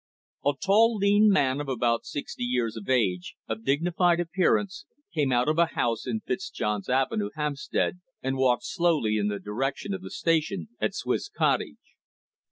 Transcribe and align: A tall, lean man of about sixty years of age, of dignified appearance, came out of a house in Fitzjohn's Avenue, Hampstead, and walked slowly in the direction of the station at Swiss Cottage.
A 0.43 0.53
tall, 0.59 0.95
lean 0.95 1.29
man 1.29 1.61
of 1.61 1.69
about 1.69 2.07
sixty 2.07 2.41
years 2.41 2.75
of 2.75 2.89
age, 2.89 3.35
of 3.47 3.63
dignified 3.63 4.19
appearance, 4.19 4.87
came 5.13 5.31
out 5.31 5.47
of 5.47 5.59
a 5.59 5.67
house 5.77 6.07
in 6.07 6.21
Fitzjohn's 6.21 6.89
Avenue, 6.89 7.29
Hampstead, 7.35 7.99
and 8.23 8.35
walked 8.35 8.65
slowly 8.65 9.17
in 9.19 9.27
the 9.27 9.37
direction 9.37 9.93
of 9.93 10.01
the 10.01 10.09
station 10.09 10.69
at 10.79 10.95
Swiss 10.95 11.29
Cottage. 11.29 11.77